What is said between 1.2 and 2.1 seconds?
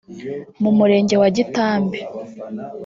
wa Gitambi